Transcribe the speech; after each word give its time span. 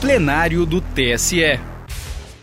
plenário 0.00 0.64
do 0.64 0.80
TSE. 0.80 1.60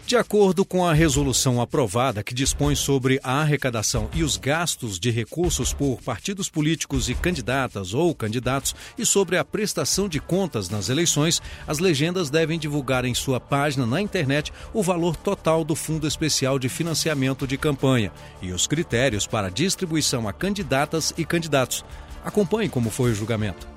De 0.06 0.15
acordo 0.15 0.64
com 0.64 0.85
a 0.85 0.94
resolução 0.94 1.60
aprovada 1.60 2.22
que 2.23 2.33
dispõe 2.33 2.76
sobre 2.76 3.19
a 3.23 3.41
arrecadação 3.41 4.10
e 4.13 4.23
os 4.23 4.38
gastos 4.38 5.00
de 5.00 5.10
recursos 5.10 5.74
por 5.74 6.00
partidos 6.04 6.50
políticos 6.50 7.10
e 7.10 7.16
candidatas 7.16 7.96
ou 7.96 8.14
candidatos 8.14 8.76
e 8.96 9.04
sobre 9.06 9.38
a 9.38 9.44
prestação 9.44 10.08
de 10.08 10.20
contas 10.20 10.70
nas 10.70 10.88
eleições, 10.88 11.42
as 11.68 11.80
legendas 11.80 12.30
devem 12.30 12.59
divulgar 12.59 13.04
em 13.05 13.16
sua 13.16 13.39
página 13.39 13.88
na 13.88 14.00
internet 14.00 14.54
o 14.71 14.84
valor 14.84 15.16
total 15.16 15.64
do 15.64 15.76
Fundo 15.76 16.08
Especial 16.08 16.60
de 16.60 16.70
Financiamento 16.70 17.48
de 17.48 17.58
Campanha 17.58 18.12
e 18.39 18.52
os 18.52 18.68
critérios 18.68 19.26
para 19.26 19.50
distribuição 19.50 20.28
a 20.28 20.32
candidatas 20.32 21.12
e 21.18 21.26
candidatos. 21.26 21.84
Acompanhe 22.24 22.70
como 22.70 22.92
foi 22.92 23.12
o 23.12 23.16
julgamento. 23.16 23.68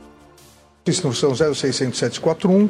Instrução 0.87 1.35
060741 1.35 2.69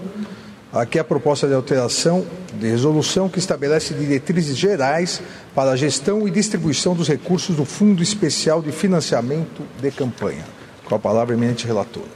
Aqui 0.73 0.99
é 0.99 1.01
a 1.01 1.05
proposta 1.05 1.49
de 1.49 1.55
alteração 1.55 2.25
de 2.55 2.69
resolução 2.69 3.29
que 3.29 3.41
estabelece 3.41 3.93
diretrizes 3.93 4.57
gerais 4.57 5.21
para 5.53 5.73
a 5.73 5.77
gestão 5.77 6.29
e 6.29 6.31
distribuição 6.31 6.95
dos 6.95 7.09
recursos 7.09 7.57
do 7.57 7.65
Fundo 7.65 8.05
Especial 8.05 8.63
de 8.63 8.71
Financiamento 8.71 9.63
de 9.81 9.91
Campanha. 9.91 10.45
Com 10.85 10.95
a 10.95 10.99
palavra, 10.99 11.35
eminente 11.35 11.67
relatora. 11.67 12.07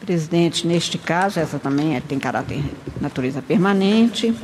Presidente, 0.00 0.66
neste 0.66 0.98
caso, 0.98 1.40
essa 1.40 1.58
também 1.58 1.96
é, 1.96 2.00
tem 2.00 2.18
caráter 2.18 2.62
natureza 3.00 3.40
permanente 3.40 4.34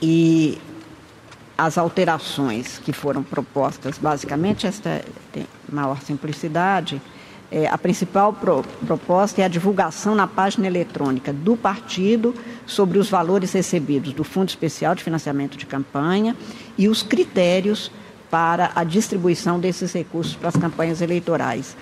e 0.00 0.58
as 1.56 1.76
alterações 1.76 2.78
que 2.78 2.94
foram 2.94 3.22
propostas, 3.22 3.98
basicamente, 3.98 4.66
esta 4.66 5.04
tem 5.32 5.46
maior 5.70 6.00
simplicidade 6.00 7.02
é, 7.50 7.66
a 7.66 7.78
principal 7.78 8.32
pro, 8.32 8.62
proposta 8.86 9.40
é 9.40 9.44
a 9.44 9.48
divulgação 9.48 10.14
na 10.14 10.26
página 10.26 10.66
eletrônica 10.66 11.32
do 11.32 11.56
partido 11.56 12.34
sobre 12.66 12.98
os 12.98 13.08
valores 13.08 13.52
recebidos 13.52 14.12
do 14.12 14.22
Fundo 14.22 14.48
Especial 14.48 14.94
de 14.94 15.02
Financiamento 15.02 15.56
de 15.56 15.64
Campanha 15.64 16.36
e 16.76 16.88
os 16.88 17.02
critérios 17.02 17.90
para 18.30 18.70
a 18.74 18.84
distribuição 18.84 19.58
desses 19.58 19.92
recursos 19.92 20.36
para 20.36 20.50
as 20.50 20.56
campanhas 20.56 21.00
eleitorais. 21.00 21.74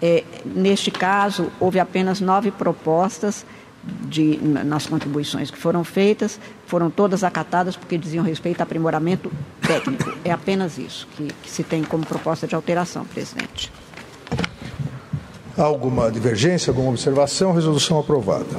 É, 0.00 0.24
neste 0.44 0.90
caso, 0.90 1.52
houve 1.60 1.78
apenas 1.78 2.20
nove 2.20 2.50
propostas 2.50 3.46
de, 3.84 4.36
nas 4.38 4.86
contribuições 4.86 5.50
que 5.50 5.58
foram 5.58 5.84
feitas, 5.84 6.40
foram 6.66 6.90
todas 6.90 7.22
acatadas 7.22 7.76
porque 7.76 7.96
diziam 7.96 8.24
respeito 8.24 8.60
a 8.60 8.64
aprimoramento 8.64 9.30
técnico. 9.60 10.12
É 10.24 10.32
apenas 10.32 10.78
isso 10.78 11.06
que, 11.16 11.28
que 11.42 11.50
se 11.50 11.62
tem 11.62 11.84
como 11.84 12.04
proposta 12.04 12.48
de 12.48 12.54
alteração, 12.56 13.04
presidente. 13.04 13.70
Alguma 15.56 16.10
divergência, 16.10 16.70
alguma 16.70 16.90
observação? 16.90 17.52
Resolução 17.52 17.98
aprovada. 17.98 18.58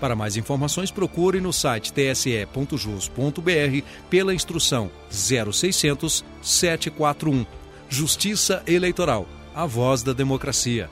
Para 0.00 0.16
mais 0.16 0.36
informações, 0.36 0.90
procure 0.90 1.40
no 1.40 1.52
site 1.52 1.92
tse.jus.br 1.92 3.86
pela 4.10 4.34
instrução 4.34 4.90
0600 5.10 6.24
741. 6.42 7.46
Justiça 7.88 8.62
Eleitoral, 8.66 9.26
a 9.54 9.66
voz 9.66 10.02
da 10.02 10.12
democracia. 10.12 10.90